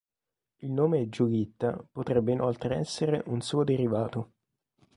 [0.61, 4.31] Il nome Giulitta potrebbe inoltre essere un suo derivato.